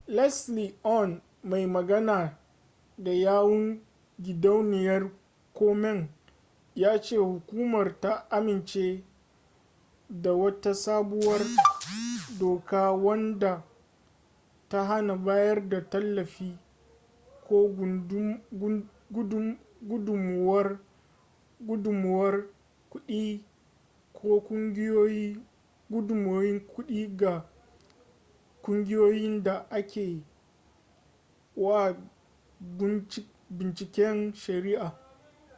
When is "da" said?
2.97-3.11, 10.09-10.33, 15.69-15.81, 29.43-29.67